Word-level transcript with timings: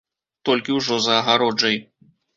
Толькі 0.49 0.77
ўжо 0.77 0.97
за 1.09 1.13
агароджай. 1.21 1.77